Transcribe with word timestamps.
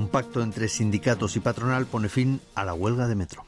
Un 0.00 0.08
pacto 0.08 0.42
entre 0.42 0.66
sindicatos 0.68 1.36
y 1.36 1.40
patronal 1.40 1.84
pone 1.84 2.08
fin 2.08 2.40
a 2.54 2.64
la 2.64 2.72
huelga 2.72 3.06
de 3.06 3.14
metro. 3.16 3.44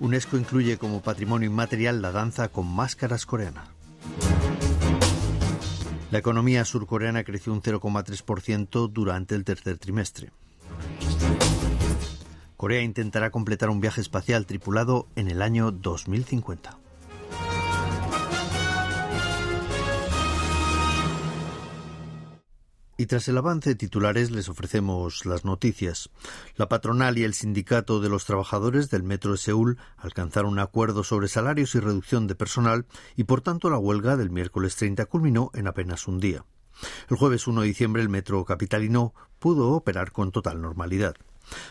UNESCO 0.00 0.38
incluye 0.38 0.78
como 0.78 1.02
patrimonio 1.02 1.50
inmaterial 1.50 2.00
la 2.00 2.12
danza 2.12 2.48
con 2.48 2.66
máscaras 2.66 3.26
coreana. 3.26 3.66
La 6.10 6.16
economía 6.16 6.64
surcoreana 6.64 7.24
creció 7.24 7.52
un 7.52 7.60
0,3% 7.60 8.90
durante 8.90 9.34
el 9.34 9.44
tercer 9.44 9.76
trimestre. 9.76 10.30
Corea 12.56 12.80
intentará 12.80 13.30
completar 13.30 13.68
un 13.68 13.82
viaje 13.82 14.00
espacial 14.00 14.46
tripulado 14.46 15.08
en 15.14 15.28
el 15.28 15.42
año 15.42 15.72
2050. 15.72 16.78
Y 23.02 23.06
tras 23.06 23.26
el 23.26 23.36
avance 23.36 23.70
de 23.70 23.74
titulares 23.74 24.30
les 24.30 24.48
ofrecemos 24.48 25.26
las 25.26 25.44
noticias. 25.44 26.08
La 26.54 26.68
patronal 26.68 27.18
y 27.18 27.24
el 27.24 27.34
sindicato 27.34 28.00
de 28.00 28.08
los 28.08 28.26
trabajadores 28.26 28.90
del 28.90 29.02
Metro 29.02 29.32
de 29.32 29.38
Seúl 29.38 29.76
alcanzaron 29.96 30.52
un 30.52 30.60
acuerdo 30.60 31.02
sobre 31.02 31.26
salarios 31.26 31.74
y 31.74 31.80
reducción 31.80 32.28
de 32.28 32.36
personal 32.36 32.86
y 33.16 33.24
por 33.24 33.40
tanto 33.40 33.70
la 33.70 33.78
huelga 33.78 34.16
del 34.16 34.30
miércoles 34.30 34.76
30 34.76 35.04
culminó 35.06 35.50
en 35.54 35.66
apenas 35.66 36.06
un 36.06 36.20
día. 36.20 36.44
El 37.10 37.16
jueves 37.16 37.48
1 37.48 37.62
de 37.62 37.66
diciembre 37.66 38.02
el 38.02 38.08
Metro 38.08 38.44
capitalino 38.44 39.14
pudo 39.40 39.70
operar 39.72 40.12
con 40.12 40.30
total 40.30 40.62
normalidad. 40.62 41.16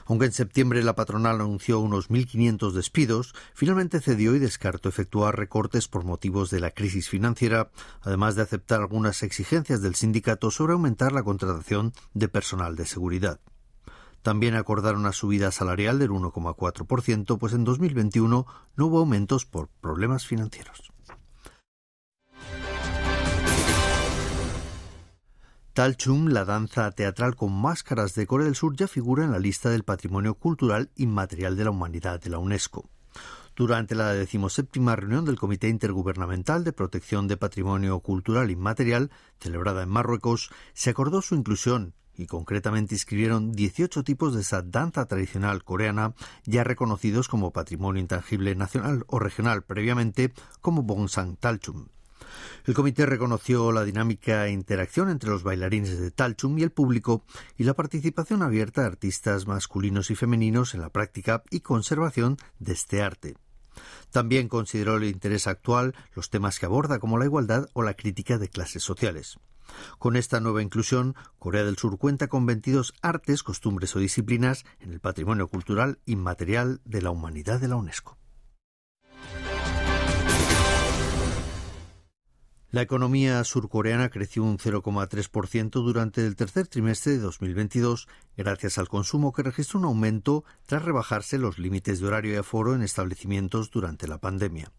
Aunque 0.05 0.25
en 0.25 0.31
septiembre 0.31 0.83
la 0.83 0.95
patronal 0.95 1.41
anunció 1.41 1.79
unos 1.79 2.09
1.500 2.09 2.71
despidos, 2.71 3.33
finalmente 3.53 3.99
cedió 3.99 4.35
y 4.35 4.39
descartó 4.39 4.89
efectuar 4.89 5.37
recortes 5.37 5.87
por 5.87 6.03
motivos 6.03 6.49
de 6.49 6.59
la 6.59 6.71
crisis 6.71 7.09
financiera, 7.09 7.71
además 8.01 8.35
de 8.35 8.43
aceptar 8.43 8.81
algunas 8.81 9.23
exigencias 9.23 9.81
del 9.81 9.95
sindicato 9.95 10.51
sobre 10.51 10.73
aumentar 10.73 11.11
la 11.11 11.23
contratación 11.23 11.93
de 12.13 12.27
personal 12.27 12.75
de 12.75 12.85
seguridad. 12.85 13.39
También 14.21 14.55
acordaron 14.55 15.01
una 15.01 15.13
subida 15.13 15.51
salarial 15.51 15.97
del 15.97 16.11
1,4%, 16.11 17.37
pues 17.39 17.53
en 17.53 17.63
2021 17.63 18.45
no 18.75 18.85
hubo 18.85 18.99
aumentos 18.99 19.45
por 19.45 19.69
problemas 19.81 20.27
financieros. 20.27 20.90
Talchum, 25.73 26.27
la 26.27 26.43
danza 26.43 26.91
teatral 26.91 27.37
con 27.37 27.53
máscaras 27.53 28.13
de 28.13 28.27
Corea 28.27 28.43
del 28.43 28.55
Sur, 28.55 28.75
ya 28.75 28.89
figura 28.89 29.23
en 29.23 29.31
la 29.31 29.39
lista 29.39 29.69
del 29.69 29.85
Patrimonio 29.85 30.33
Cultural 30.33 30.89
Inmaterial 30.97 31.55
de 31.55 31.63
la 31.63 31.69
Humanidad 31.69 32.19
de 32.19 32.29
la 32.29 32.39
UNESCO. 32.39 32.89
Durante 33.55 33.95
la 33.95 34.11
decimoséptima 34.11 34.97
reunión 34.97 35.23
del 35.23 35.39
Comité 35.39 35.69
Intergubernamental 35.69 36.65
de 36.65 36.73
Protección 36.73 37.29
de 37.29 37.37
Patrimonio 37.37 37.97
Cultural 38.01 38.51
Inmaterial, 38.51 39.11
celebrada 39.39 39.83
en 39.83 39.89
Marruecos, 39.89 40.49
se 40.73 40.89
acordó 40.89 41.21
su 41.21 41.35
inclusión 41.35 41.93
y 42.17 42.25
concretamente 42.27 42.93
inscribieron 42.93 43.53
18 43.53 44.03
tipos 44.03 44.33
de 44.33 44.41
esa 44.41 44.61
danza 44.61 45.05
tradicional 45.05 45.63
coreana 45.63 46.15
ya 46.43 46.65
reconocidos 46.65 47.29
como 47.29 47.53
patrimonio 47.53 48.01
intangible 48.01 48.55
nacional 48.55 49.05
o 49.07 49.19
regional 49.19 49.63
previamente 49.63 50.33
como 50.59 50.83
Bongsang 50.83 51.37
Talchum. 51.37 51.87
El 52.65 52.73
comité 52.73 53.05
reconoció 53.05 53.71
la 53.71 53.83
dinámica 53.83 54.47
e 54.47 54.51
interacción 54.51 55.09
entre 55.09 55.29
los 55.29 55.43
bailarines 55.43 55.99
de 55.99 56.11
Talchum 56.11 56.57
y 56.57 56.63
el 56.63 56.71
público 56.71 57.23
y 57.57 57.63
la 57.63 57.73
participación 57.73 58.41
abierta 58.41 58.81
de 58.81 58.87
artistas 58.87 59.47
masculinos 59.47 60.11
y 60.11 60.15
femeninos 60.15 60.73
en 60.73 60.81
la 60.81 60.89
práctica 60.89 61.43
y 61.49 61.61
conservación 61.61 62.37
de 62.59 62.73
este 62.73 63.01
arte. 63.01 63.35
También 64.11 64.49
consideró 64.49 64.97
el 64.97 65.05
interés 65.05 65.47
actual 65.47 65.95
los 66.13 66.29
temas 66.29 66.59
que 66.59 66.65
aborda 66.65 66.99
como 66.99 67.17
la 67.17 67.25
igualdad 67.25 67.69
o 67.73 67.83
la 67.83 67.93
crítica 67.93 68.37
de 68.37 68.49
clases 68.49 68.83
sociales. 68.83 69.39
Con 69.97 70.15
esta 70.17 70.39
nueva 70.39 70.61
inclusión, 70.61 71.15
Corea 71.39 71.63
del 71.63 71.77
Sur 71.77 71.97
cuenta 71.97 72.27
con 72.27 72.45
22 72.45 72.93
artes, 73.01 73.43
costumbres 73.43 73.95
o 73.95 73.99
disciplinas 73.99 74.65
en 74.79 74.91
el 74.91 74.99
patrimonio 74.99 75.47
cultural 75.47 75.99
inmaterial 76.05 76.81
de 76.83 77.01
la 77.01 77.11
humanidad 77.11 77.59
de 77.59 77.69
la 77.69 77.77
UNESCO. 77.77 78.17
La 82.71 82.81
economía 82.81 83.43
surcoreana 83.43 84.07
creció 84.07 84.45
un 84.45 84.57
0,3% 84.57 85.71
durante 85.83 86.25
el 86.25 86.37
tercer 86.37 86.67
trimestre 86.67 87.11
de 87.11 87.19
2022 87.19 88.07
gracias 88.37 88.77
al 88.77 88.87
consumo 88.87 89.33
que 89.33 89.43
registró 89.43 89.79
un 89.79 89.85
aumento 89.87 90.45
tras 90.67 90.81
rebajarse 90.81 91.37
los 91.37 91.59
límites 91.59 91.99
de 91.99 92.07
horario 92.07 92.33
y 92.33 92.37
aforo 92.37 92.73
en 92.73 92.81
establecimientos 92.81 93.71
durante 93.71 94.07
la 94.07 94.19
pandemia. 94.19 94.71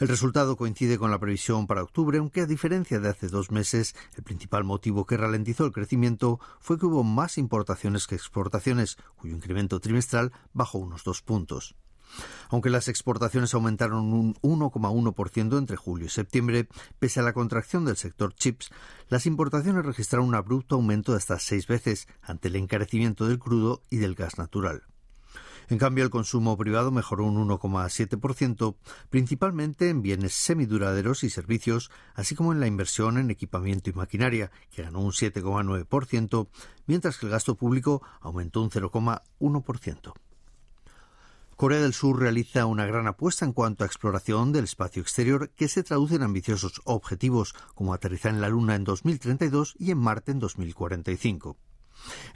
El 0.00 0.08
resultado 0.08 0.56
coincide 0.56 0.96
con 0.96 1.10
la 1.10 1.18
previsión 1.18 1.66
para 1.66 1.82
octubre, 1.82 2.16
aunque 2.16 2.40
a 2.40 2.46
diferencia 2.46 2.98
de 2.98 3.10
hace 3.10 3.28
dos 3.28 3.50
meses, 3.50 3.94
el 4.16 4.22
principal 4.22 4.64
motivo 4.64 5.04
que 5.04 5.18
ralentizó 5.18 5.66
el 5.66 5.72
crecimiento 5.72 6.40
fue 6.60 6.78
que 6.78 6.86
hubo 6.86 7.04
más 7.04 7.36
importaciones 7.36 8.06
que 8.06 8.14
exportaciones, 8.14 8.96
cuyo 9.16 9.34
incremento 9.34 9.80
trimestral 9.80 10.32
bajó 10.54 10.78
unos 10.78 11.04
dos 11.04 11.20
puntos. 11.20 11.76
Aunque 12.50 12.70
las 12.70 12.88
exportaciones 12.88 13.54
aumentaron 13.54 14.12
un 14.12 14.34
1,1% 14.36 15.58
entre 15.58 15.76
julio 15.76 16.06
y 16.06 16.10
septiembre, 16.10 16.68
pese 16.98 17.20
a 17.20 17.22
la 17.22 17.32
contracción 17.32 17.84
del 17.84 17.96
sector 17.96 18.34
chips, 18.34 18.70
las 19.08 19.26
importaciones 19.26 19.84
registraron 19.84 20.28
un 20.28 20.34
abrupto 20.34 20.76
aumento 20.76 21.12
de 21.12 21.18
hasta 21.18 21.38
seis 21.38 21.66
veces 21.66 22.08
ante 22.22 22.48
el 22.48 22.56
encarecimiento 22.56 23.26
del 23.26 23.38
crudo 23.38 23.82
y 23.90 23.96
del 23.98 24.14
gas 24.14 24.38
natural. 24.38 24.82
En 25.70 25.76
cambio, 25.76 26.02
el 26.02 26.10
consumo 26.10 26.56
privado 26.56 26.90
mejoró 26.90 27.26
un 27.26 27.46
1,7%, 27.46 28.76
principalmente 29.10 29.90
en 29.90 30.00
bienes 30.00 30.32
semiduraderos 30.32 31.24
y 31.24 31.30
servicios, 31.30 31.90
así 32.14 32.34
como 32.34 32.52
en 32.52 32.60
la 32.60 32.66
inversión 32.66 33.18
en 33.18 33.30
equipamiento 33.30 33.90
y 33.90 33.92
maquinaria, 33.92 34.50
que 34.70 34.82
ganó 34.82 35.00
un 35.00 35.12
7,9%, 35.12 36.48
mientras 36.86 37.18
que 37.18 37.26
el 37.26 37.32
gasto 37.32 37.54
público 37.54 38.02
aumentó 38.20 38.62
un 38.62 38.70
0,1%. 38.70 40.14
Corea 41.58 41.80
del 41.80 41.92
Sur 41.92 42.20
realiza 42.20 42.66
una 42.66 42.86
gran 42.86 43.08
apuesta 43.08 43.44
en 43.44 43.52
cuanto 43.52 43.82
a 43.82 43.88
exploración 43.88 44.52
del 44.52 44.62
espacio 44.62 45.02
exterior 45.02 45.50
que 45.50 45.66
se 45.66 45.82
traduce 45.82 46.14
en 46.14 46.22
ambiciosos 46.22 46.80
objetivos 46.84 47.52
como 47.74 47.92
aterrizar 47.92 48.32
en 48.32 48.40
la 48.40 48.48
Luna 48.48 48.76
en 48.76 48.84
2032 48.84 49.74
y 49.76 49.90
en 49.90 49.98
Marte 49.98 50.30
en 50.30 50.38
2045. 50.38 51.56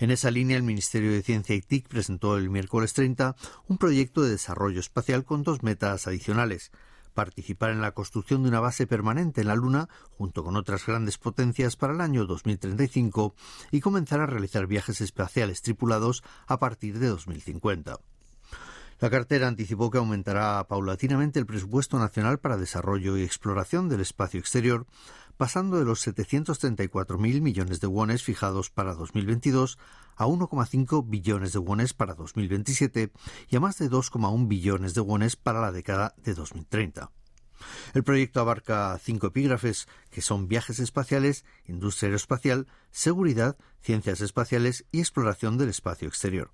En 0.01 0.11
esa 0.11 0.33
línea, 0.33 0.57
el 0.57 0.65
Ministerio 0.65 1.13
de 1.13 1.23
Ciencia 1.23 1.55
y 1.55 1.61
TIC 1.61 1.87
presentó 1.87 2.37
el 2.37 2.51
miércoles 2.51 2.95
30 2.95 3.37
un 3.69 3.79
proyecto 3.79 4.23
de 4.23 4.31
desarrollo 4.31 4.81
espacial 4.81 5.25
con 5.25 5.45
dos 5.45 5.63
metas 5.63 6.09
adicionales 6.09 6.73
participar 7.15 7.71
en 7.71 7.81
la 7.81 7.93
construcción 7.93 8.43
de 8.43 8.49
una 8.49 8.59
base 8.59 8.89
permanente 8.89 9.43
en 9.43 9.49
la 9.49 9.55
Luna 9.55 9.89
junto 10.19 10.43
con 10.43 10.57
otras 10.57 10.85
grandes 10.85 11.19
potencias 11.19 11.77
para 11.77 11.93
el 11.93 12.01
año 12.01 12.27
2035 12.27 13.37
y 13.71 13.81
comenzar 13.81 14.21
a 14.21 14.27
realizar 14.27 14.67
viajes 14.67 15.01
espaciales 15.01 15.63
tripulados 15.63 16.25
a 16.49 16.59
partir 16.59 16.99
de 16.99 17.07
2050. 17.07 18.01
La 19.03 19.11
cartera 19.11 19.49
anticipó 19.49 19.91
que 19.91 19.99
aumentará 19.99 20.65
paulatinamente 20.69 21.41
el 21.41 21.45
presupuesto 21.45 21.99
nacional 21.99 22.39
para 22.39 22.57
desarrollo 22.57 23.17
y 23.17 23.25
exploración 23.25 23.89
del 23.89 24.01
espacio 24.01 24.39
exterior, 24.39 24.87
pasando 25.37 25.77
de 25.77 25.85
los 25.85 26.07
734.000 26.07 27.41
millones 27.41 27.81
de 27.81 27.89
wones 27.89 28.23
fijados 28.23 28.71
para 28.71 28.95
2022 28.95 29.77
a 30.15 30.27
1,5 30.27 31.05
billones 31.05 31.53
de 31.53 31.59
wones 31.59 31.95
para 31.95 32.15
2027 32.15 33.11
y 33.49 33.57
a 33.57 33.59
más 33.59 33.77
de 33.79 33.91
2,1 33.91 34.47
billones 34.47 34.95
de 34.95 35.01
wones 35.01 35.35
para 35.35 35.61
la 35.61 35.73
década 35.73 36.15
de 36.19 36.35
2030. 36.35 37.11
El 37.95 38.05
proyecto 38.05 38.39
abarca 38.39 38.97
cinco 39.03 39.27
epígrafes, 39.27 39.89
que 40.13 40.21
son 40.21 40.47
viajes 40.47 40.79
espaciales, 40.79 41.45
industria 41.67 42.07
aeroespacial, 42.07 42.69
seguridad, 42.93 43.57
ciencias 43.81 44.21
espaciales 44.21 44.85
y 44.93 45.01
exploración 45.01 45.59
del 45.59 45.71
espacio 45.71 46.07
exterior. 46.07 46.53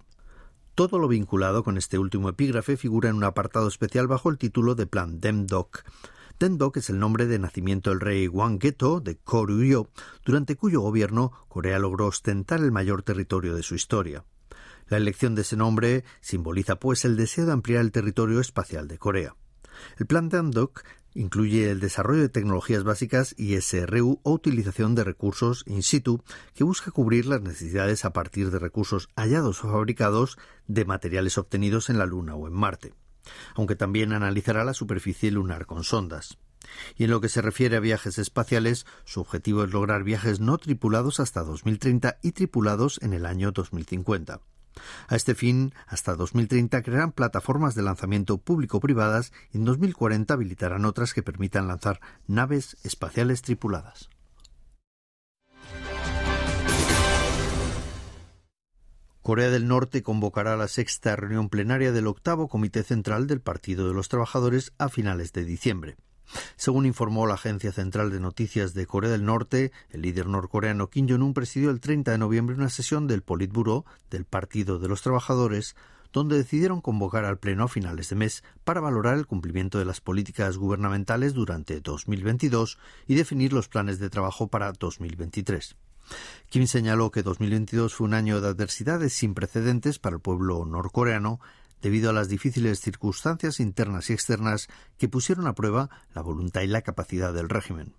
Todo 0.78 1.00
lo 1.00 1.08
vinculado 1.08 1.64
con 1.64 1.76
este 1.76 1.98
último 1.98 2.28
epígrafe 2.28 2.76
figura 2.76 3.08
en 3.08 3.16
un 3.16 3.24
apartado 3.24 3.66
especial 3.66 4.06
bajo 4.06 4.30
el 4.30 4.38
título 4.38 4.76
de 4.76 4.86
Plan 4.86 5.18
Demdok. 5.18 5.82
Demdok 6.38 6.76
es 6.76 6.88
el 6.88 7.00
nombre 7.00 7.26
de 7.26 7.40
nacimiento 7.40 7.90
del 7.90 7.98
rey 7.98 8.28
Wangeto 8.28 9.00
de 9.00 9.16
Koryo, 9.16 9.90
durante 10.24 10.54
cuyo 10.54 10.80
gobierno 10.80 11.32
Corea 11.48 11.80
logró 11.80 12.06
ostentar 12.06 12.60
el 12.60 12.70
mayor 12.70 13.02
territorio 13.02 13.56
de 13.56 13.64
su 13.64 13.74
historia. 13.74 14.24
La 14.86 14.98
elección 14.98 15.34
de 15.34 15.42
ese 15.42 15.56
nombre 15.56 16.04
simboliza 16.20 16.78
pues 16.78 17.04
el 17.04 17.16
deseo 17.16 17.46
de 17.46 17.54
ampliar 17.54 17.80
el 17.80 17.90
territorio 17.90 18.38
espacial 18.38 18.86
de 18.86 18.98
Corea. 18.98 19.34
El 19.98 20.06
plan 20.06 20.28
Demdok 20.28 20.84
Incluye 21.18 21.70
el 21.70 21.80
desarrollo 21.80 22.22
de 22.22 22.28
tecnologías 22.28 22.84
básicas 22.84 23.34
y 23.36 23.60
SRU 23.60 24.20
o 24.22 24.32
utilización 24.32 24.94
de 24.94 25.02
recursos 25.02 25.64
in 25.66 25.82
situ 25.82 26.22
que 26.54 26.62
busca 26.62 26.92
cubrir 26.92 27.26
las 27.26 27.42
necesidades 27.42 28.04
a 28.04 28.12
partir 28.12 28.52
de 28.52 28.60
recursos 28.60 29.08
hallados 29.16 29.64
o 29.64 29.72
fabricados 29.72 30.38
de 30.68 30.84
materiales 30.84 31.36
obtenidos 31.36 31.90
en 31.90 31.98
la 31.98 32.06
Luna 32.06 32.36
o 32.36 32.46
en 32.46 32.52
Marte, 32.52 32.94
aunque 33.56 33.74
también 33.74 34.12
analizará 34.12 34.64
la 34.64 34.74
superficie 34.74 35.32
lunar 35.32 35.66
con 35.66 35.82
sondas. 35.82 36.38
Y 36.96 37.04
en 37.04 37.10
lo 37.10 37.20
que 37.20 37.28
se 37.28 37.42
refiere 37.42 37.76
a 37.76 37.80
viajes 37.80 38.18
espaciales, 38.18 38.86
su 39.04 39.20
objetivo 39.20 39.64
es 39.64 39.72
lograr 39.72 40.04
viajes 40.04 40.38
no 40.38 40.56
tripulados 40.58 41.18
hasta 41.18 41.42
2030 41.42 42.18
y 42.22 42.30
tripulados 42.30 43.00
en 43.02 43.12
el 43.12 43.26
año 43.26 43.50
2050. 43.50 44.40
A 45.08 45.16
este 45.16 45.34
fin, 45.34 45.72
hasta 45.86 46.14
2030 46.14 46.82
crearán 46.82 47.12
plataformas 47.12 47.74
de 47.74 47.82
lanzamiento 47.82 48.38
público-privadas 48.38 49.32
y 49.52 49.58
en 49.58 49.64
2040 49.64 50.34
habilitarán 50.34 50.84
otras 50.84 51.14
que 51.14 51.22
permitan 51.22 51.68
lanzar 51.68 52.00
naves 52.26 52.76
espaciales 52.84 53.42
tripuladas. 53.42 54.08
Corea 59.28 59.50
del 59.50 59.68
Norte 59.68 60.02
convocará 60.02 60.56
la 60.56 60.68
sexta 60.68 61.14
reunión 61.14 61.50
plenaria 61.50 61.92
del 61.92 62.06
octavo 62.06 62.48
Comité 62.48 62.82
Central 62.82 63.26
del 63.26 63.42
Partido 63.42 63.86
de 63.86 63.92
los 63.92 64.08
Trabajadores 64.08 64.72
a 64.78 64.88
finales 64.88 65.34
de 65.34 65.44
diciembre. 65.44 65.96
Según 66.56 66.86
informó 66.86 67.26
la 67.26 67.34
Agencia 67.34 67.72
Central 67.72 68.10
de 68.10 68.20
Noticias 68.20 68.74
de 68.74 68.86
Corea 68.86 69.10
del 69.10 69.24
Norte, 69.24 69.72
el 69.90 70.02
líder 70.02 70.26
norcoreano 70.26 70.90
Kim 70.90 71.08
Jong-un 71.08 71.34
presidió 71.34 71.70
el 71.70 71.80
30 71.80 72.12
de 72.12 72.18
noviembre 72.18 72.56
una 72.56 72.68
sesión 72.68 73.06
del 73.06 73.22
Politburo 73.22 73.84
del 74.10 74.24
Partido 74.24 74.78
de 74.78 74.88
los 74.88 75.02
Trabajadores 75.02 75.74
donde 76.12 76.36
decidieron 76.36 76.80
convocar 76.80 77.24
al 77.24 77.38
Pleno 77.38 77.64
a 77.64 77.68
finales 77.68 78.08
de 78.08 78.16
mes 78.16 78.42
para 78.64 78.80
valorar 78.80 79.18
el 79.18 79.26
cumplimiento 79.26 79.78
de 79.78 79.84
las 79.84 80.00
políticas 80.00 80.56
gubernamentales 80.56 81.34
durante 81.34 81.80
2022 81.80 82.78
y 83.06 83.14
definir 83.14 83.52
los 83.52 83.68
planes 83.68 83.98
de 83.98 84.10
trabajo 84.10 84.48
para 84.48 84.72
2023. 84.72 85.76
Kim 86.48 86.66
señaló 86.66 87.10
que 87.10 87.22
2022 87.22 87.94
fue 87.94 88.06
un 88.06 88.14
año 88.14 88.40
de 88.40 88.48
adversidades 88.48 89.12
sin 89.12 89.34
precedentes 89.34 89.98
para 89.98 90.16
el 90.16 90.22
pueblo 90.22 90.64
norcoreano 90.64 91.40
debido 91.82 92.10
a 92.10 92.12
las 92.12 92.28
difíciles 92.28 92.80
circunstancias 92.80 93.60
internas 93.60 94.10
y 94.10 94.12
externas 94.12 94.68
que 94.98 95.08
pusieron 95.08 95.46
a 95.46 95.54
prueba 95.54 95.90
la 96.14 96.22
voluntad 96.22 96.62
y 96.62 96.66
la 96.66 96.82
capacidad 96.82 97.32
del 97.32 97.48
régimen. 97.48 97.94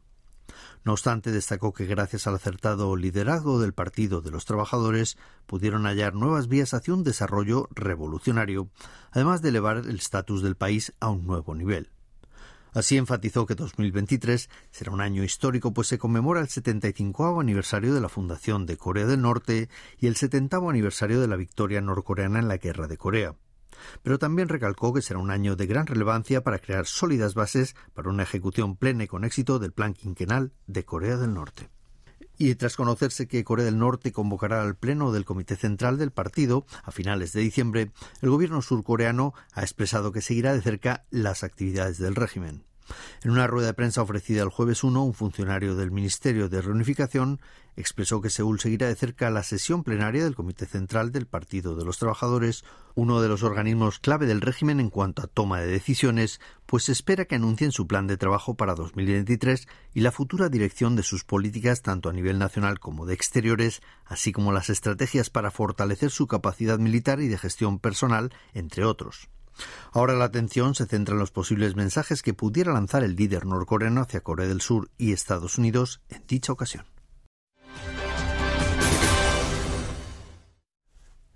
No 0.83 0.93
obstante, 0.93 1.31
destacó 1.31 1.73
que 1.73 1.85
gracias 1.85 2.25
al 2.25 2.35
acertado 2.35 2.95
liderazgo 2.95 3.59
del 3.59 3.73
Partido 3.73 4.21
de 4.21 4.31
los 4.31 4.45
Trabajadores 4.45 5.17
pudieron 5.45 5.85
hallar 5.85 6.15
nuevas 6.15 6.47
vías 6.47 6.73
hacia 6.73 6.93
un 6.93 7.03
desarrollo 7.03 7.67
revolucionario, 7.71 8.69
además 9.11 9.41
de 9.41 9.49
elevar 9.49 9.77
el 9.77 9.97
estatus 9.97 10.41
del 10.41 10.55
país 10.55 10.93
a 10.99 11.09
un 11.09 11.25
nuevo 11.25 11.53
nivel. 11.53 11.91
Así 12.71 12.97
enfatizó 12.97 13.45
que 13.45 13.55
2023 13.55 14.49
será 14.71 14.91
un 14.91 15.01
año 15.01 15.23
histórico, 15.23 15.73
pues 15.73 15.87
se 15.87 15.97
conmemora 15.97 16.39
el 16.39 16.49
75 16.49 17.39
aniversario 17.39 17.93
de 17.93 18.01
la 18.01 18.09
fundación 18.09 18.65
de 18.67 18.77
Corea 18.77 19.07
del 19.07 19.21
Norte 19.21 19.69
y 19.97 20.07
el 20.07 20.15
70 20.15 20.57
aniversario 20.57 21.19
de 21.19 21.27
la 21.27 21.35
victoria 21.35 21.81
norcoreana 21.81 22.39
en 22.39 22.47
la 22.47 22.57
Guerra 22.57 22.87
de 22.87 22.97
Corea 22.97 23.35
pero 24.03 24.19
también 24.19 24.49
recalcó 24.49 24.93
que 24.93 25.01
será 25.01 25.19
un 25.19 25.31
año 25.31 25.55
de 25.55 25.67
gran 25.67 25.87
relevancia 25.87 26.43
para 26.43 26.59
crear 26.59 26.85
sólidas 26.85 27.33
bases 27.33 27.75
para 27.93 28.09
una 28.09 28.23
ejecución 28.23 28.75
plena 28.75 29.03
y 29.03 29.07
con 29.07 29.23
éxito 29.23 29.59
del 29.59 29.71
plan 29.71 29.93
quinquenal 29.93 30.51
de 30.67 30.85
Corea 30.85 31.17
del 31.17 31.33
Norte. 31.33 31.69
Y 32.37 32.55
tras 32.55 32.77
conocerse 32.77 33.27
que 33.27 33.43
Corea 33.43 33.65
del 33.65 33.77
Norte 33.77 34.13
convocará 34.13 34.61
al 34.61 34.75
Pleno 34.75 35.11
del 35.11 35.25
Comité 35.25 35.57
Central 35.57 35.97
del 35.97 36.11
partido 36.11 36.65
a 36.83 36.91
finales 36.91 37.33
de 37.33 37.41
diciembre, 37.41 37.91
el 38.21 38.29
gobierno 38.29 38.61
surcoreano 38.61 39.33
ha 39.51 39.61
expresado 39.61 40.13
que 40.13 40.21
seguirá 40.21 40.53
de 40.53 40.61
cerca 40.61 41.05
las 41.09 41.43
actividades 41.43 41.97
del 41.97 42.15
régimen. 42.15 42.68
En 43.23 43.31
una 43.31 43.47
rueda 43.47 43.67
de 43.67 43.73
prensa 43.73 44.01
ofrecida 44.01 44.43
el 44.43 44.49
jueves 44.49 44.83
1, 44.83 45.03
un 45.03 45.13
funcionario 45.13 45.75
del 45.75 45.91
Ministerio 45.91 46.49
de 46.49 46.61
Reunificación 46.61 47.39
expresó 47.75 48.21
que 48.21 48.29
Seúl 48.29 48.59
seguirá 48.59 48.87
de 48.87 48.95
cerca 48.95 49.29
la 49.29 49.43
sesión 49.43 49.83
plenaria 49.83 50.23
del 50.23 50.35
Comité 50.35 50.65
Central 50.65 51.11
del 51.11 51.27
Partido 51.27 51.75
de 51.75 51.85
los 51.85 51.97
Trabajadores, 51.97 52.65
uno 52.95 53.21
de 53.21 53.29
los 53.29 53.43
organismos 53.43 53.99
clave 53.99 54.25
del 54.25 54.41
régimen 54.41 54.79
en 54.79 54.89
cuanto 54.89 55.21
a 55.21 55.27
toma 55.27 55.61
de 55.61 55.67
decisiones, 55.67 56.41
pues 56.65 56.83
se 56.83 56.91
espera 56.91 57.25
que 57.25 57.35
anuncien 57.35 57.71
su 57.71 57.87
plan 57.87 58.07
de 58.07 58.17
trabajo 58.17 58.55
para 58.55 58.75
2023 58.75 59.67
y 59.93 60.01
la 60.01 60.11
futura 60.11 60.49
dirección 60.49 60.95
de 60.95 61.03
sus 61.03 61.23
políticas 61.23 61.81
tanto 61.81 62.09
a 62.09 62.13
nivel 62.13 62.37
nacional 62.37 62.79
como 62.79 63.05
de 63.05 63.13
exteriores, 63.13 63.81
así 64.05 64.31
como 64.33 64.51
las 64.51 64.69
estrategias 64.69 65.29
para 65.29 65.51
fortalecer 65.51 66.11
su 66.11 66.27
capacidad 66.27 66.79
militar 66.79 67.21
y 67.21 67.29
de 67.29 67.37
gestión 67.37 67.79
personal, 67.79 68.33
entre 68.53 68.83
otros. 68.83 69.29
Ahora 69.91 70.13
la 70.13 70.25
atención 70.25 70.75
se 70.75 70.85
centra 70.85 71.13
en 71.13 71.19
los 71.19 71.31
posibles 71.31 71.75
mensajes 71.75 72.21
que 72.21 72.33
pudiera 72.33 72.73
lanzar 72.73 73.03
el 73.03 73.15
líder 73.15 73.45
norcoreano 73.45 74.01
hacia 74.01 74.21
Corea 74.21 74.47
del 74.47 74.61
Sur 74.61 74.89
y 74.97 75.13
Estados 75.13 75.57
Unidos 75.57 76.01
en 76.09 76.23
dicha 76.27 76.51
ocasión. 76.53 76.85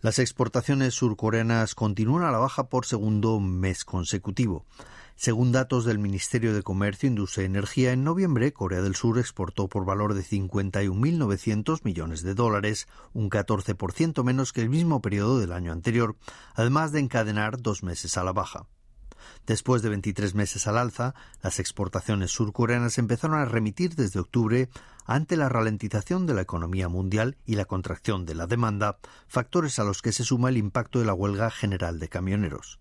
Las 0.02 0.20
exportaciones 0.20 0.94
surcoreanas 0.96 1.76
continúan 1.76 2.26
a 2.26 2.32
la 2.32 2.38
baja 2.38 2.68
por 2.68 2.86
segundo 2.86 3.40
mes 3.40 3.86
consecutivo. 3.86 4.66
Según 5.16 5.52
datos 5.52 5.86
del 5.86 6.00
Ministerio 6.00 6.54
de 6.54 6.64
Comercio, 6.64 7.08
Industria 7.08 7.44
y 7.44 7.46
Energía, 7.46 7.94
en 7.94 8.04
noviembre 8.04 8.52
Corea 8.52 8.82
del 8.82 8.96
Sur 8.96 9.20
exportó 9.20 9.70
por 9.70 9.86
valor 9.86 10.16
de 10.16 10.24
51.900 10.24 11.82
millones 11.84 12.24
de 12.24 12.34
dólares, 12.34 12.88
un 13.14 13.30
14% 13.30 14.24
menos 14.24 14.54
que 14.54 14.62
el 14.62 14.70
mismo 14.70 15.02
periodo 15.02 15.40
del 15.40 15.52
año 15.52 15.72
anterior, 15.72 16.18
además 16.56 16.92
de 16.92 17.00
encadenar 17.00 17.62
dos 17.62 17.84
meses 17.84 18.18
a 18.18 18.24
la 18.24 18.34
baja. 18.34 18.66
Después 19.46 19.82
de 19.82 19.90
23 19.90 20.36
meses 20.36 20.68
al 20.68 20.78
alza, 20.78 21.16
las 21.42 21.60
exportaciones 21.60 22.32
surcoreanas 22.32 22.98
empezaron 22.98 23.38
a 23.38 23.46
remitir 23.46 23.96
desde 23.96 24.20
octubre 24.20 24.70
ante 25.06 25.38
la 25.38 25.50
ralentización 25.50 26.26
de 26.26 26.34
la 26.34 26.42
economía 26.42 26.88
mundial 26.88 27.38
y 27.46 27.56
la 27.56 27.66
contracción 27.66 28.26
de 28.26 28.36
la 28.36 28.48
demanda, 28.48 29.00
factores 29.28 29.80
a 29.80 29.84
los 29.84 30.02
que 30.02 30.12
se 30.12 30.24
suma 30.24 30.50
el 30.50 30.58
impacto 30.58 31.00
de 31.00 31.06
la 31.06 31.14
huelga 31.14 31.52
general 31.52 32.00
de 32.00 32.10
camioneros. 32.10 32.80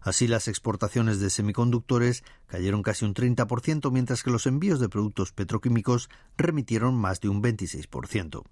Así, 0.00 0.28
las 0.28 0.48
exportaciones 0.48 1.20
de 1.20 1.30
semiconductores 1.30 2.22
cayeron 2.46 2.82
casi 2.82 3.04
un 3.04 3.14
30%, 3.14 3.90
mientras 3.90 4.22
que 4.22 4.30
los 4.30 4.46
envíos 4.46 4.80
de 4.80 4.88
productos 4.88 5.32
petroquímicos 5.32 6.08
remitieron 6.36 6.94
más 6.94 7.20
de 7.20 7.28
un 7.28 7.42
26%. 7.42 8.44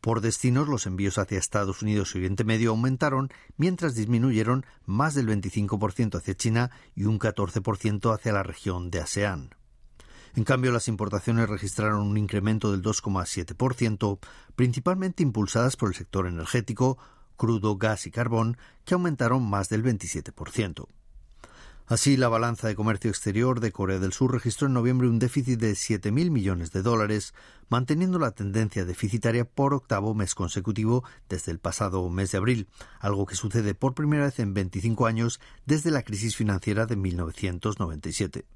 Por 0.00 0.20
destinos, 0.20 0.68
los 0.68 0.86
envíos 0.86 1.16
hacia 1.16 1.38
Estados 1.38 1.80
Unidos 1.80 2.14
y 2.14 2.18
Oriente 2.18 2.44
Medio 2.44 2.70
aumentaron, 2.70 3.30
mientras 3.56 3.94
disminuyeron 3.94 4.66
más 4.84 5.14
del 5.14 5.26
25% 5.28 6.18
hacia 6.18 6.34
China 6.34 6.70
y 6.94 7.04
un 7.04 7.18
14% 7.18 8.14
hacia 8.14 8.32
la 8.34 8.42
región 8.42 8.90
de 8.90 9.00
ASEAN. 9.00 9.54
En 10.36 10.44
cambio, 10.44 10.72
las 10.72 10.88
importaciones 10.88 11.48
registraron 11.48 12.02
un 12.02 12.18
incremento 12.18 12.72
del 12.72 12.82
2,7%, 12.82 14.18
principalmente 14.56 15.22
impulsadas 15.22 15.76
por 15.76 15.88
el 15.88 15.94
sector 15.94 16.26
energético, 16.26 16.98
crudo, 17.36 17.76
gas 17.76 18.06
y 18.06 18.10
carbón, 18.10 18.56
que 18.84 18.94
aumentaron 18.94 19.48
más 19.48 19.68
del 19.68 19.84
27%. 19.84 20.86
Así, 21.86 22.16
la 22.16 22.30
balanza 22.30 22.66
de 22.66 22.74
comercio 22.74 23.10
exterior 23.10 23.60
de 23.60 23.70
Corea 23.70 23.98
del 23.98 24.14
Sur 24.14 24.32
registró 24.32 24.68
en 24.68 24.72
noviembre 24.72 25.06
un 25.06 25.18
déficit 25.18 25.60
de 25.60 25.72
7.000 25.72 26.30
millones 26.30 26.72
de 26.72 26.80
dólares, 26.80 27.34
manteniendo 27.68 28.18
la 28.18 28.30
tendencia 28.30 28.86
deficitaria 28.86 29.44
por 29.44 29.74
octavo 29.74 30.14
mes 30.14 30.34
consecutivo 30.34 31.04
desde 31.28 31.52
el 31.52 31.58
pasado 31.58 32.08
mes 32.08 32.32
de 32.32 32.38
abril, 32.38 32.68
algo 33.00 33.26
que 33.26 33.34
sucede 33.34 33.74
por 33.74 33.94
primera 33.94 34.24
vez 34.24 34.38
en 34.38 34.54
25 34.54 35.06
años 35.06 35.40
desde 35.66 35.90
la 35.90 36.02
crisis 36.02 36.36
financiera 36.36 36.86
de 36.86 36.96
1997. 36.96 38.46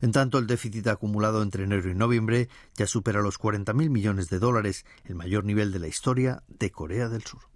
En 0.00 0.12
tanto, 0.12 0.38
el 0.38 0.46
déficit 0.46 0.86
acumulado 0.86 1.42
entre 1.42 1.64
enero 1.64 1.90
y 1.90 1.94
noviembre 1.96 2.48
ya 2.76 2.86
supera 2.86 3.20
los 3.20 3.40
40.000 3.40 3.90
millones 3.90 4.28
de 4.28 4.38
dólares, 4.38 4.86
el 5.04 5.16
mayor 5.16 5.44
nivel 5.44 5.72
de 5.72 5.80
la 5.80 5.88
historia 5.88 6.44
de 6.46 6.70
Corea 6.70 7.08
del 7.08 7.24
Sur. 7.24 7.53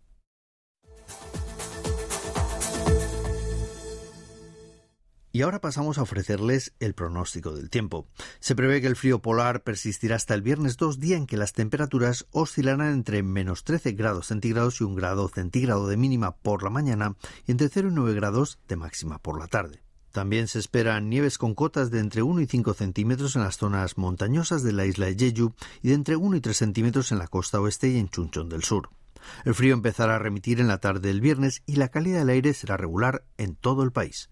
Y 5.31 5.43
ahora 5.43 5.61
pasamos 5.61 5.99
a 5.99 6.03
ofrecerles 6.03 6.73
el 6.81 6.95
pronóstico 6.95 7.55
del 7.55 7.69
tiempo. 7.69 8.07
Se 8.41 8.55
prevé 8.55 8.81
que 8.81 8.87
el 8.87 8.97
frío 8.97 9.21
polar 9.21 9.63
persistirá 9.63 10.17
hasta 10.17 10.35
el 10.35 10.43
viernes 10.43 10.77
2, 10.79 10.99
día 10.99 11.17
en 11.17 11.27
que 11.27 11.37
las 11.37 11.53
temperaturas 11.53 12.27
oscilarán 12.31 12.93
entre 12.93 13.23
menos 13.23 13.65
13 13.65 13.93
grados 13.93 14.29
centígrados 14.29 14.81
y 14.81 14.85
un 14.85 14.95
grado 14.95 15.29
centígrado 15.29 15.87
de 15.87 15.99
mínima 15.99 16.37
por 16.37 16.63
la 16.63 16.71
mañana 16.71 17.15
y 17.47 17.53
entre 17.53 17.69
0 17.69 17.89
y 17.91 17.95
9 17.95 18.15
grados 18.15 18.59
de 18.69 18.77
máxima 18.77 19.19
por 19.19 19.39
la 19.39 19.49
tarde. 19.49 19.83
También 20.13 20.49
se 20.49 20.59
esperan 20.59 21.11
nieves 21.11 21.37
con 21.37 21.55
cotas 21.55 21.91
de 21.91 22.01
entre 22.01 22.23
1 22.23 22.41
y 22.41 22.47
5 22.47 22.73
centímetros 22.75 23.37
en 23.37 23.43
las 23.43 23.59
zonas 23.59 23.99
montañosas 23.99 24.63
de 24.63 24.73
la 24.73 24.87
isla 24.87 25.07
de 25.07 25.17
Jeju 25.17 25.53
y 25.83 25.89
de 25.89 25.95
entre 25.95 26.17
1 26.17 26.37
y 26.37 26.41
3 26.41 26.57
centímetros 26.57 27.13
en 27.13 27.19
la 27.19 27.29
costa 27.29 27.61
oeste 27.61 27.89
y 27.91 27.99
en 27.99 28.09
Chuncheon 28.09 28.49
del 28.49 28.65
sur. 28.65 28.89
El 29.45 29.55
frío 29.55 29.75
empezará 29.75 30.17
a 30.17 30.19
remitir 30.19 30.61
en 30.61 30.69
la 30.69 30.79
tarde 30.79 31.09
del 31.09 31.21
viernes 31.21 31.63
y 31.67 31.77
la 31.77 31.89
calidad 31.89 32.21
del 32.21 32.31
aire 32.31 32.55
será 32.55 32.77
regular 32.77 33.25
en 33.37 33.55
todo 33.55 33.83
el 33.83 33.93
país. 33.93 34.31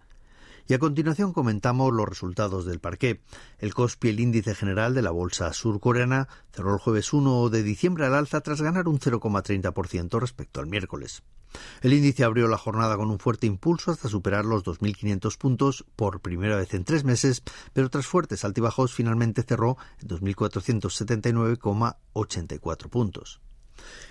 Y 0.69 0.75
a 0.75 0.81
continuación 0.81 1.33
comentamos 1.33 1.93
los 1.93 2.09
resultados 2.09 2.67
del 2.67 2.81
parqué. 2.81 3.21
El 3.59 3.73
COSPI, 3.73 4.09
el 4.09 4.19
índice 4.21 4.53
general 4.55 4.95
de 4.95 5.03
la 5.03 5.13
bolsa 5.13 5.53
surcoreana, 5.53 6.27
cerró 6.53 6.75
el 6.75 6.81
jueves 6.81 7.13
1 7.13 7.51
de 7.51 7.63
diciembre 7.63 8.07
al 8.07 8.15
alza 8.15 8.41
tras 8.41 8.61
ganar 8.61 8.89
un 8.89 8.99
0,30% 8.99 10.19
respecto 10.19 10.59
al 10.59 10.67
miércoles. 10.67 11.23
El 11.83 11.93
índice 11.93 12.25
abrió 12.25 12.49
la 12.49 12.59
jornada 12.59 12.97
con 12.97 13.11
un 13.11 13.21
fuerte 13.21 13.47
impulso 13.47 13.93
hasta 13.93 14.09
superar 14.09 14.45
los 14.45 14.65
2.500 14.65 15.39
puntos 15.39 15.85
por 15.95 16.19
primera 16.21 16.57
vez 16.57 16.75
en 16.75 16.83
tres 16.85 17.05
meses, 17.05 17.45
pero 17.73 17.89
tras 17.89 18.07
fuertes 18.07 18.45
altibajos 18.45 18.93
finalmente 18.93 19.45
cerró 19.45 19.77
en 20.01 20.09
2.479,84 20.09 22.89
puntos. 22.89 23.41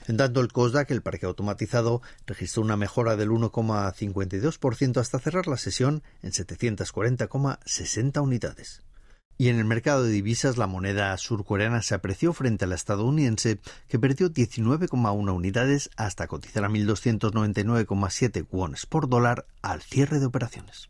En 0.07 0.17
tanto, 0.17 0.41
el 0.41 0.51
COSDAC, 0.51 0.91
el 0.91 1.01
parque 1.01 1.25
automatizado, 1.25 2.01
registró 2.25 2.61
una 2.61 2.77
mejora 2.77 3.15
del 3.15 3.29
1,52% 3.29 4.97
hasta 4.97 5.19
cerrar 5.19 5.47
la 5.47 5.57
sesión 5.57 6.03
en 6.21 6.31
740,60 6.31 8.21
unidades. 8.21 8.83
Y 9.37 9.49
en 9.49 9.59
el 9.59 9.65
mercado 9.65 10.03
de 10.03 10.11
divisas 10.11 10.57
la 10.57 10.67
moneda 10.67 11.17
surcoreana 11.17 11.81
se 11.81 11.93
apreció 11.93 12.31
frente 12.31 12.65
a 12.65 12.67
la 12.67 12.75
estadounidense, 12.75 13.59
que 13.87 13.99
perdió 13.99 14.29
19,1 14.29 15.33
unidades 15.33 15.89
hasta 15.97 16.27
cotizar 16.27 16.63
a 16.63 16.69
1.299,7 16.69 18.47
wones 18.49 18.85
por 18.85 19.09
dólar 19.09 19.45
al 19.61 19.81
cierre 19.81 20.19
de 20.19 20.25
operaciones. 20.25 20.89